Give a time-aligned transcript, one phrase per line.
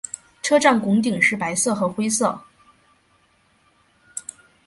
[0.41, 2.41] 车站拱顶是白色和灰色。